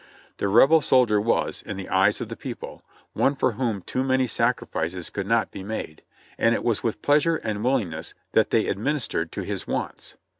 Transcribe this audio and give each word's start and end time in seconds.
The 0.37 0.47
Rebel 0.47 0.81
soldier 0.81 1.21
was, 1.21 1.61
in 1.63 1.77
the 1.77 1.87
eyes 1.87 2.21
of 2.21 2.27
the 2.29 2.35
people, 2.35 2.81
one 3.13 3.35
for 3.35 3.51
whom 3.51 3.83
too 3.83 4.03
many 4.03 4.25
sacrifices 4.25 5.11
could 5.11 5.27
not 5.27 5.51
be 5.51 5.61
made, 5.61 6.01
and 6.39 6.55
it 6.55 6.63
was 6.63 6.81
with 6.81 7.03
pleasure 7.03 7.35
and 7.35 7.63
willingness 7.63 8.15
that 8.31 8.49
they 8.49 8.67
ad 8.67 8.79
ministered 8.79 9.31
to 9.33 9.41
his 9.43 9.67
wants. 9.67 10.15